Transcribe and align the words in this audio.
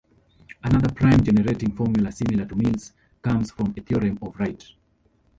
Another 0.63 0.91
prime-generating 0.95 1.75
formula 1.75 2.11
similar 2.11 2.45
to 2.45 2.55
Mills' 2.55 2.93
comes 3.21 3.51
from 3.51 3.75
a 3.77 3.81
theorem 3.81 4.17
of 4.23 4.35
Wright. 4.39 4.65